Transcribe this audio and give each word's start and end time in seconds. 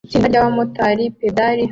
Itsinda 0.07 0.27
ryabamotari 0.31 1.03
pedal 1.19 1.47
hamwe 1.51 1.65